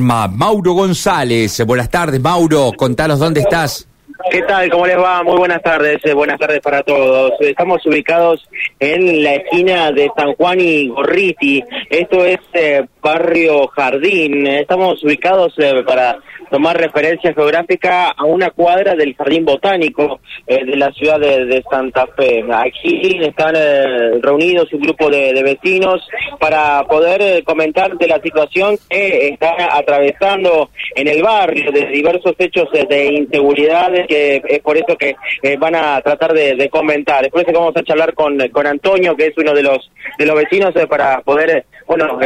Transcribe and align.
Mauro 0.00 0.72
González. 0.72 1.62
Buenas 1.66 1.90
tardes, 1.90 2.18
Mauro. 2.18 2.72
Contanos 2.74 3.18
dónde 3.18 3.40
estás. 3.40 3.86
¿Qué 4.30 4.40
tal? 4.40 4.70
¿Cómo 4.70 4.86
les 4.86 4.96
va? 4.96 5.22
Muy 5.22 5.36
buenas 5.36 5.62
tardes. 5.62 5.98
Eh, 6.04 6.14
buenas 6.14 6.38
tardes 6.38 6.60
para 6.60 6.82
todos. 6.82 7.32
Estamos 7.40 7.84
ubicados 7.84 8.48
en 8.80 9.22
la 9.22 9.34
esquina 9.34 9.92
de 9.92 10.10
San 10.16 10.32
Juan 10.32 10.60
y 10.60 10.88
Gorriti. 10.88 11.62
Esto 11.90 12.24
es 12.24 12.38
eh, 12.54 12.86
barrio 13.02 13.66
Jardín. 13.68 14.46
Estamos 14.46 15.04
ubicados 15.04 15.52
eh, 15.58 15.82
para 15.86 16.16
tomar 16.52 16.76
referencia 16.76 17.32
geográfica 17.32 18.10
a 18.10 18.24
una 18.24 18.50
cuadra 18.50 18.94
del 18.94 19.16
Jardín 19.16 19.46
Botánico 19.46 20.20
eh, 20.46 20.62
de 20.66 20.76
la 20.76 20.92
ciudad 20.92 21.18
de, 21.18 21.62
Santa 21.70 22.06
Fe. 22.14 22.44
Aquí 22.52 23.18
están 23.22 23.54
eh, 23.56 24.18
reunidos 24.20 24.70
un 24.74 24.80
grupo 24.80 25.08
de, 25.08 25.42
vecinos 25.42 26.06
para 26.38 26.84
poder 26.84 27.22
eh, 27.22 27.42
comentar 27.42 27.96
de 27.96 28.06
la 28.06 28.20
situación 28.20 28.76
que 28.90 29.28
está 29.28 29.54
atravesando 29.76 30.68
en 30.94 31.08
el 31.08 31.22
barrio, 31.22 31.72
de 31.72 31.86
diversos 31.86 32.34
hechos 32.38 32.68
de 32.70 33.06
inseguridad, 33.06 33.90
que 34.06 34.42
es 34.46 34.58
por 34.60 34.76
eso 34.76 34.96
que 34.98 35.16
van 35.58 35.74
a 35.74 36.00
tratar 36.02 36.34
de, 36.34 36.68
comentar. 36.68 37.22
Después 37.22 37.46
vamos 37.52 37.74
a 37.76 37.82
charlar 37.82 38.12
con, 38.12 38.38
con 38.50 38.66
Antonio, 38.66 39.16
que 39.16 39.28
es 39.28 39.38
uno 39.38 39.54
de 39.54 39.62
los, 39.62 39.90
de 40.18 40.26
los 40.26 40.36
vecinos, 40.36 40.74
para 40.88 41.22
poder, 41.22 41.64
bueno, 41.96 42.18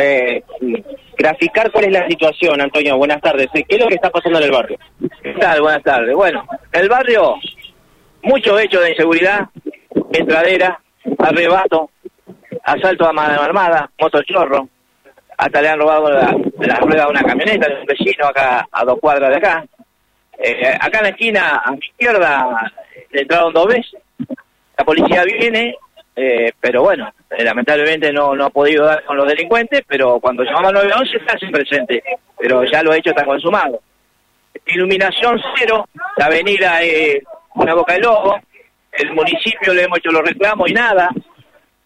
graficar 1.17 1.71
cuál 1.73 1.87
es 1.87 1.93
la 1.93 2.07
situación, 2.09 2.61
Antonio. 2.61 2.97
Buenas 2.97 3.21
tardes. 3.21 3.49
¿Qué 3.53 3.65
es 3.69 3.81
lo 3.81 3.89
que 3.89 3.97
está 3.97 4.11
pasando 4.11 4.39
en 4.39 4.45
el 4.45 4.51
barrio? 4.51 4.79
¿Qué 5.23 5.33
tal? 5.35 5.61
Buenas 5.61 5.83
tardes. 5.83 6.15
Bueno, 6.15 6.47
el 6.73 6.89
barrio, 6.89 7.35
muchos 8.23 8.61
hechos 8.61 8.83
de 8.83 8.91
inseguridad, 8.91 9.49
entradera, 10.13 10.81
arrebato, 11.19 11.91
asalto 12.63 13.09
a 13.09 13.13
mano 13.13 13.43
armada, 13.43 13.91
motochorro. 14.01 14.69
Hasta 15.37 15.61
le 15.61 15.69
han 15.69 15.79
robado 15.81 16.11
la, 16.11 16.77
rueda 16.81 17.05
de 17.05 17.11
una 17.11 17.23
camioneta 17.23 17.69
de 17.69 17.81
un 17.81 17.87
vecino 17.87 18.27
acá 18.27 18.67
a 18.71 18.85
dos 18.85 18.99
cuadras 19.01 19.31
de 19.31 19.37
acá. 19.37 19.67
Eh, 20.39 20.79
acá 20.81 20.99
en 20.99 21.05
la 21.05 21.11
esquina, 21.11 21.63
a 21.65 21.73
mi 21.73 21.79
izquierda, 21.79 22.73
entraron 23.11 23.53
dos 23.53 23.67
veces. 23.67 24.01
La 24.79 24.85
policía 24.85 25.25
viene, 25.25 25.77
eh, 26.19 26.51
pero 26.59 26.83
bueno, 26.83 27.13
eh, 27.31 27.45
lamentablemente 27.45 28.11
no, 28.11 28.35
no 28.35 28.47
ha 28.47 28.51
podido 28.51 28.87
dar 28.87 29.05
con 29.05 29.19
los 29.19 29.29
delincuentes, 29.29 29.83
pero 29.87 30.19
cuando 30.19 30.45
llamamos 30.45 30.69
al 30.69 30.75
911 30.75 31.17
está 31.19 31.39
siempre 31.39 31.63
presente, 31.63 32.03
pero 32.39 32.65
ya 32.65 32.83
lo 32.83 32.95
hecho 32.95 33.11
está 33.11 33.27
consumado. 33.27 33.83
Iluminación 34.65 35.39
cero, 35.55 35.87
la 36.17 36.27
avenida 36.27 36.83
es 36.83 37.23
una 37.55 37.75
boca 37.75 37.93
de 37.93 38.01
lobo, 38.01 38.41
el 38.93 39.13
municipio 39.13 39.75
le 39.75 39.83
hemos 39.83 39.99
hecho 39.99 40.11
los 40.11 40.23
reclamos 40.23 40.71
y 40.71 40.73
nada, 40.73 41.11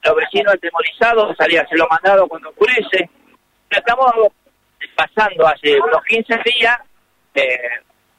los 0.04 0.14
vecinos 0.14 0.54
atemorizados 0.54 1.36
salían, 1.36 1.66
se 1.68 1.76
lo 1.76 1.88
mandado 1.88 2.28
cuando 2.28 2.50
oscurece. 2.50 3.10
Estamos 3.68 4.12
pasando 4.94 5.48
hace 5.48 5.80
unos 5.80 6.04
15 6.04 6.34
días 6.44 6.78
eh, 7.34 7.58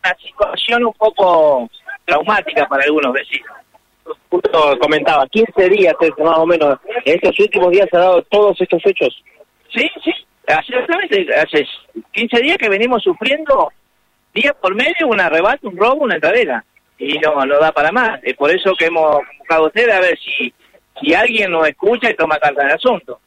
una 0.04 0.16
situación 0.16 0.86
un 0.86 0.94
poco 0.94 1.70
traumática 2.06 2.68
para 2.68 2.84
algunos 2.84 3.14
vecinos 3.14 3.62
justo 4.32 4.80
comentaba, 4.80 5.28
15 5.28 5.70
días 5.70 5.94
más 6.18 6.38
o 6.38 6.46
menos, 6.46 6.80
en 7.06 7.16
estos 7.16 7.38
últimos 7.38 7.70
días 7.72 7.88
se 7.92 7.98
ha 7.98 8.00
dado 8.00 8.22
todos 8.24 8.60
estos 8.60 8.82
hechos. 8.86 9.24
Sí, 9.76 9.90
sí, 10.04 10.12
hace, 10.48 10.74
hace 11.36 11.68
15 12.14 12.42
días 12.42 12.58
que 12.58 12.70
venimos 12.70 13.04
sufriendo 13.04 13.72
día 14.34 14.54
por 14.54 14.74
medio 14.74 15.08
un 15.08 15.20
arrebato, 15.20 15.68
un 15.68 15.78
robo, 15.78 16.06
una 16.06 16.16
entradera. 16.16 16.64
Y 16.98 17.18
no, 17.20 17.46
no 17.46 17.60
da 17.60 17.72
para 17.72 17.92
más. 17.92 18.20
Es 18.24 18.36
por 18.36 18.52
eso 18.52 18.74
que 18.76 18.86
hemos 18.86 19.20
buscado 19.40 19.66
a 19.66 19.68
ustedes 19.68 19.94
a 19.94 20.00
ver 20.00 20.18
si, 20.20 20.54
si 21.02 21.14
alguien 21.14 21.52
nos 21.52 21.68
escucha 21.68 22.10
y 22.10 22.16
toma 22.16 22.38
carta 22.38 22.64
del 22.64 22.76
asunto. 22.76 23.20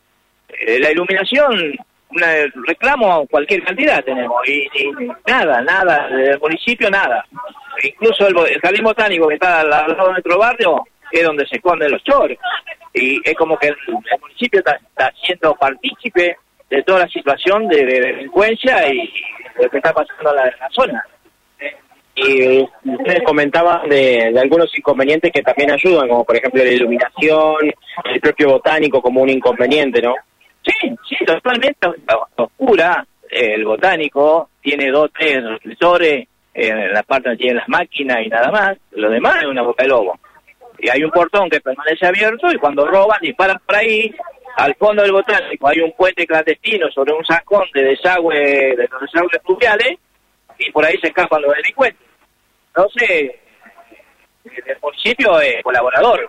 Eh, 0.48 0.78
la 0.78 0.92
iluminación, 0.92 1.74
una, 2.10 2.26
reclamo 2.66 3.26
cualquier 3.26 3.62
cantidad 3.64 4.02
tenemos. 4.04 4.48
Y, 4.48 4.68
nada, 5.26 5.60
nada, 5.60 6.08
del 6.08 6.38
municipio 6.40 6.88
nada 6.88 7.26
incluso 7.82 8.26
el, 8.26 8.60
jardín 8.60 8.84
botánico 8.84 9.28
que 9.28 9.34
está 9.34 9.60
al 9.60 9.70
lado 9.70 10.06
de 10.06 10.12
nuestro 10.12 10.38
barrio 10.38 10.84
es 11.20 11.26
donde 11.26 11.46
se 11.46 11.56
esconden 11.56 11.90
los 11.90 12.02
choros. 12.04 12.38
Y 12.92 13.20
es 13.28 13.34
como 13.36 13.56
que 13.58 13.68
el, 13.68 13.76
municipio 14.20 14.60
está, 14.60 15.12
siendo 15.24 15.54
partícipe 15.54 16.36
de 16.70 16.82
toda 16.82 17.00
la 17.00 17.08
situación 17.08 17.66
de, 17.68 17.84
delincuencia 17.84 18.88
y 18.92 19.10
lo 19.60 19.68
que 19.68 19.78
está 19.78 19.92
pasando 19.92 20.30
en 20.30 20.36
la, 20.36 20.68
zona. 20.70 21.04
Y 22.16 22.60
ustedes 22.84 23.22
comentaban 23.24 23.88
de, 23.88 24.32
algunos 24.40 24.70
inconvenientes 24.78 25.32
que 25.32 25.42
también 25.42 25.72
ayudan, 25.72 26.08
como 26.08 26.24
por 26.24 26.36
ejemplo 26.36 26.62
la 26.62 26.70
iluminación, 26.70 27.56
el 28.04 28.20
propio 28.20 28.50
botánico 28.52 29.02
como 29.02 29.22
un 29.22 29.30
inconveniente, 29.30 30.00
¿no? 30.00 30.14
Sí, 30.62 30.96
sí, 31.08 31.24
totalmente 31.24 31.88
oscura. 32.36 33.04
El 33.28 33.64
botánico 33.64 34.50
tiene 34.62 34.90
dos, 34.90 35.10
tres 35.12 35.42
reflectores 35.42 36.28
en 36.54 36.92
la 36.92 37.02
parte 37.02 37.30
donde 37.30 37.38
tienen 37.38 37.56
las 37.56 37.68
máquinas 37.68 38.18
y 38.24 38.28
nada 38.28 38.50
más, 38.50 38.78
lo 38.92 39.10
demás 39.10 39.42
es 39.42 39.46
una 39.46 39.62
boca 39.62 39.82
de 39.82 39.88
lobo. 39.88 40.18
Y 40.84 40.90
hay 40.90 41.02
un 41.02 41.10
portón 41.10 41.48
que 41.48 41.62
permanece 41.62 42.06
abierto 42.06 42.52
y 42.52 42.58
cuando 42.58 42.86
roban 42.86 43.18
disparan 43.22 43.58
por 43.64 43.74
ahí, 43.74 44.14
al 44.56 44.74
fondo 44.74 45.00
del 45.00 45.12
botánico 45.12 45.66
hay 45.66 45.80
un 45.80 45.90
puente 45.92 46.26
clandestino 46.26 46.90
sobre 46.90 47.14
un 47.14 47.24
sacón 47.24 47.64
de 47.72 47.84
desagüe, 47.84 48.76
de 48.76 48.86
los 48.92 49.00
desagües 49.00 49.40
fluviales, 49.42 49.98
y 50.58 50.70
por 50.72 50.84
ahí 50.84 50.98
se 51.00 51.06
escapan 51.06 51.40
los 51.40 51.54
delincuentes. 51.54 52.06
Entonces, 52.66 53.30
el 54.44 54.76
municipio 54.82 55.40
es 55.40 55.62
colaborador, 55.62 56.28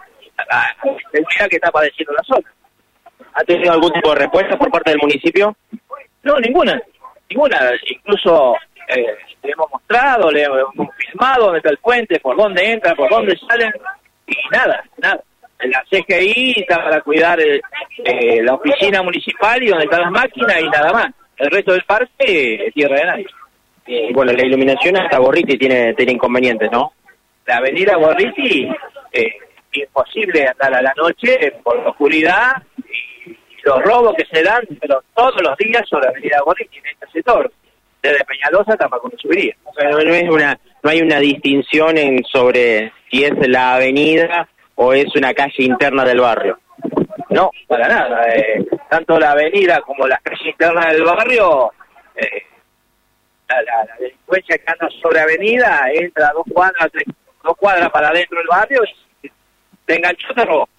la 0.49 0.73
seguridad 1.11 1.49
que 1.49 1.57
está 1.57 1.69
padeciendo 1.69 2.13
la 2.13 2.23
zona. 2.23 2.53
¿Ha 3.33 3.43
tenido 3.43 3.73
algún 3.73 3.91
tipo 3.91 4.11
de 4.11 4.19
respuesta 4.19 4.57
por 4.57 4.72
parte 4.72 4.91
del 4.91 4.99
municipio? 4.99 5.53
No, 6.23 6.39
ninguna, 6.39 6.81
ninguna. 7.29 7.59
Incluso 7.89 8.55
eh, 8.87 9.17
le 9.43 9.51
hemos 9.51 9.69
mostrado, 9.69 10.31
le 10.31 10.43
hemos 10.43 10.95
filmado 10.95 11.47
dónde 11.47 11.57
está 11.57 11.72
el 11.72 11.77
puente, 11.79 12.22
por 12.22 12.37
dónde 12.37 12.72
entra, 12.72 12.95
por 12.95 13.09
dónde 13.09 13.37
salen, 13.49 13.73
y 14.27 14.35
nada, 14.51 14.83
nada. 14.97 15.23
La 15.59 15.83
CGI 15.89 16.53
está 16.57 16.83
para 16.83 17.01
cuidar 17.01 17.39
eh, 17.39 17.61
eh, 18.03 18.43
la 18.43 18.55
oficina 18.55 19.01
municipal 19.01 19.61
y 19.63 19.67
donde 19.67 19.85
están 19.85 20.01
las 20.01 20.11
máquinas 20.11 20.61
y 20.61 20.69
nada 20.69 20.91
más. 20.91 21.07
El 21.37 21.49
resto 21.49 21.73
del 21.73 21.83
parque 21.83 22.67
es 22.67 22.73
tierra 22.73 22.97
de 22.97 23.05
nadie. 23.05 23.25
Y 23.87 24.13
bueno, 24.13 24.33
la 24.33 24.45
iluminación 24.45 24.97
hasta 24.97 25.17
Gorriti 25.17 25.57
tiene, 25.57 25.93
tiene 25.93 26.13
inconvenientes, 26.13 26.71
¿no? 26.71 26.93
La 27.45 27.57
avenida 27.57 27.95
Gorriti 27.95 28.67
es 29.11 29.33
imposible 29.73 30.47
andar 30.47 30.75
a 30.75 30.81
la 30.81 30.93
noche 30.95 31.53
por 31.63 31.81
la 31.81 31.89
oscuridad 31.89 32.63
y 32.77 33.37
los 33.63 33.81
robos 33.83 34.15
que 34.15 34.25
se 34.25 34.43
dan, 34.43 34.63
pero 34.79 35.03
todos 35.13 35.41
los 35.41 35.57
días 35.57 35.83
sobre 35.89 36.05
la 36.05 36.11
avenida 36.11 36.39
Gorriti 36.43 36.77
en 36.77 36.85
este 36.87 37.07
sector 37.11 37.51
desde 38.05 38.25
Peñalosa 38.25 38.77
tampoco 38.77 39.09
no 39.09 39.17
subiría. 39.17 39.55
no, 39.83 39.99
es 39.99 40.29
una, 40.29 40.59
no 40.85 40.91
hay 40.91 41.01
una 41.01 41.19
distinción 41.19 41.97
en 41.97 42.23
sobre 42.25 42.94
si 43.09 43.23
es 43.23 43.34
la 43.47 43.73
avenida 43.73 44.47
o 44.75 44.94
es 44.94 45.07
una 45.16 45.34
calle 45.34 45.63
interna 45.63 46.06
del 46.06 46.19
barrio. 46.22 46.59
No, 47.31 47.50
para 47.66 47.88
nada. 47.88 48.28
Eh, 48.28 48.63
tanto 48.88 49.19
la 49.19 49.31
avenida 49.31 49.81
como 49.81 50.07
la 50.07 50.19
calle 50.19 50.51
interna 50.51 50.91
del 50.94 51.03
barrio, 51.03 51.72
eh, 52.16 52.44
la, 53.50 53.88
delincuencia 53.97 54.59
que 54.59 54.72
anda 54.72 54.88
sobre 55.01 55.22
avenida 55.22 55.88
entra 55.91 56.31
dos 56.35 56.46
cuadras, 56.53 56.91
dos 57.44 57.57
cuadras 57.57 57.90
para 57.90 58.09
adentro 58.09 58.38
del 58.38 58.47
barrio 58.47 58.84
y 59.23 59.31
te 59.85 59.96
enganchó, 59.96 60.35
te 60.35 60.46
robó. 60.46 60.69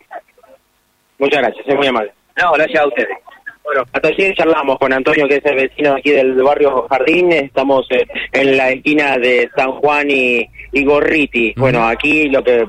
Muchas 1.18 1.42
gracias, 1.42 1.66
es 1.66 1.74
muy 1.74 1.88
amable. 1.88 2.12
No, 2.40 2.52
gracias 2.52 2.80
a 2.80 2.86
ustedes. 2.86 3.18
Hasta 3.92 4.08
ayer 4.08 4.34
charlamos 4.34 4.78
con 4.78 4.92
Antonio, 4.92 5.28
que 5.28 5.36
es 5.36 5.44
el 5.44 5.56
vecino 5.56 5.94
aquí 5.94 6.10
del 6.10 6.34
barrio 6.42 6.86
Jardín. 6.88 7.32
Estamos 7.32 7.86
eh, 7.90 8.06
en 8.32 8.56
la 8.56 8.70
esquina 8.70 9.18
de 9.18 9.50
San 9.56 9.72
Juan 9.72 10.10
y, 10.10 10.48
Gorriti. 10.84 11.54
Bueno, 11.56 11.86
aquí 11.86 12.28
lo 12.28 12.42
que 12.42 12.66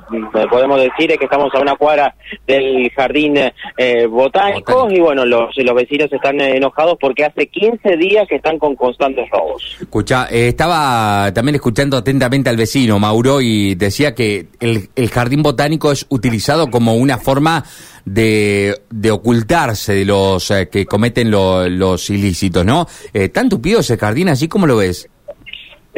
podemos 0.50 0.80
decir 0.80 1.12
es 1.12 1.18
que 1.18 1.26
estamos 1.26 1.54
a 1.54 1.60
una 1.60 1.76
cuadra 1.76 2.16
del 2.46 2.90
Jardín 2.92 3.38
eh, 3.78 4.06
botánico, 4.06 4.90
y 4.92 5.00
bueno, 5.00 5.26
los, 5.26 5.56
los 5.58 5.76
vecinos 5.76 6.12
están 6.12 6.40
enojados 6.42 6.98
porque 7.00 7.26
hace 7.26 7.48
15 7.48 7.98
días 7.98 8.28
que 8.28 8.36
están 8.36 8.58
con 8.60 8.76
constantes 8.76 9.30
robos. 9.30 9.78
Escucha, 9.80 10.28
eh, 10.30 10.50
estaba 10.50 11.32
también 11.34 11.56
escuchando 11.56 11.98
atentamente 11.98 12.50
al 12.50 12.58
vecino 12.58 13.00
Mauro 13.00 13.42
y 13.42 13.76
decía 13.76 14.14
que 14.14 14.48
el, 14.60 14.90
el 14.96 15.10
Jardín 15.10 15.44
botánico 15.44 15.92
es 15.92 16.06
utilizado 16.10 16.70
como 16.70 16.96
una 16.96 17.18
forma 17.18 17.64
de, 18.08 18.82
de 18.90 19.12
ocultarse 19.12 19.94
de 19.94 20.06
los 20.06 20.50
eh, 20.52 20.70
que 20.70 20.86
cometen 20.86 21.30
los 21.30 22.10
ilícitos, 22.10 22.66
¿no? 22.66 22.88
Eh, 23.14 23.30
¿Tan 23.30 23.50
tupido 23.50 23.82
ese 23.82 23.98
jardín 23.98 24.30
así 24.30 24.48
como 24.48 24.66
lo 24.66 24.78
ves? 24.78 25.10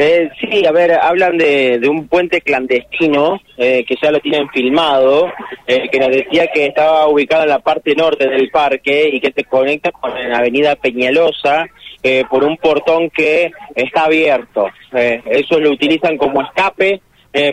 Eh, 0.01 0.29
sí, 0.39 0.65
a 0.65 0.71
ver, 0.71 0.93
hablan 0.93 1.37
de, 1.37 1.77
de 1.77 1.89
un 1.89 2.07
puente 2.07 2.39
clandestino 2.39 3.41
eh, 3.57 3.83
que 3.85 3.97
ya 4.01 4.11
lo 4.11 4.21
tienen 4.21 4.47
filmado, 4.47 5.29
que 5.67 5.99
nos 5.99 6.07
decía 6.07 6.47
que 6.47 6.67
estaba 6.67 7.05
ubicado 7.07 7.43
en 7.43 7.49
la 7.49 7.59
parte 7.59 7.93
norte 7.95 8.29
del 8.29 8.49
parque 8.49 9.09
y 9.11 9.19
que 9.19 9.33
se 9.33 9.43
conecta 9.43 9.91
con 9.91 10.11
la 10.13 10.37
avenida 10.37 10.77
Peñalosa 10.77 11.67
por 12.29 12.45
un 12.45 12.55
portón 12.55 13.09
que 13.09 13.51
está 13.75 14.05
abierto. 14.05 14.67
eso 14.93 15.59
lo 15.59 15.69
utilizan 15.69 16.17
como 16.17 16.41
escape 16.41 17.01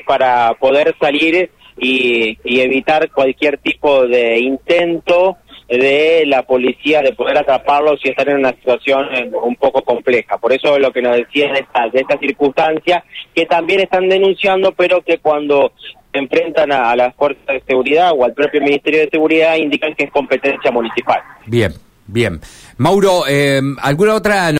para 0.07 0.55
poder 0.55 0.95
salir 1.01 1.51
y, 1.79 2.39
evitar 2.45 3.11
cualquier 3.11 3.59
tipo 3.59 4.07
de 4.07 4.39
intento 4.39 5.37
de 5.69 6.25
la 6.27 6.43
policía 6.43 7.03
de 7.03 7.13
poder 7.13 7.39
atraparlos 7.39 8.01
si 8.01 8.11
están 8.11 8.29
en 8.29 8.39
una 8.39 8.53
situación 8.53 9.07
eh, 9.13 9.31
un 9.43 9.57
poco 9.57 9.83
compleja. 9.83 10.39
Por 10.39 10.53
eso 10.53 10.77
es 10.77 10.83
lo 10.83 10.93
que 10.93 11.03
nos 11.03 11.17
decían 11.17 11.53
de 11.55 11.61
esta, 11.61 11.89
de 11.89 12.01
esta 12.01 12.19
circunstancia, 12.19 13.05
que 13.35 13.47
también 13.47 13.81
están 13.81 14.09
denunciando, 14.09 14.73
pero 14.73 15.03
que 15.03 15.19
cuando 15.19 15.73
se 16.13 16.19
enfrentan 16.19 16.71
a, 16.73 16.91
a 16.91 16.97
las 16.97 17.15
fuerzas 17.17 17.47
de 17.47 17.63
seguridad 17.67 18.13
o 18.17 18.25
al 18.25 18.33
propio 18.33 18.61
Ministerio 18.61 19.01
de 19.01 19.11
Seguridad 19.11 19.57
indican 19.57 19.95
que 19.95 20.05
es 20.05 20.11
competencia 20.11 20.71
municipal. 20.71 21.21
Bien, 21.47 21.73
bien. 22.07 22.41
Mauro, 22.79 23.25
eh, 23.29 23.61
¿alguna 23.83 24.15
otra 24.15 24.53